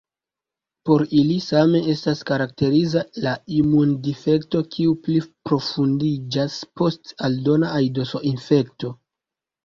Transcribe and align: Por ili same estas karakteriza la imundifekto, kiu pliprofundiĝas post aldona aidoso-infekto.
Por 0.89 1.01
ili 1.17 1.33
same 1.47 1.79
estas 1.91 2.21
karakteriza 2.29 3.03
la 3.25 3.33
imundifekto, 3.57 4.61
kiu 4.75 4.95
pliprofundiĝas 5.09 6.55
post 6.81 7.13
aldona 7.29 7.69
aidoso-infekto. 7.81 8.91